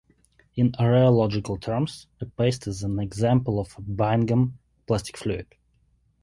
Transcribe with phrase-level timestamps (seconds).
[0.55, 5.45] In rheological terms, a paste is an example of a Bingham plastic fluid.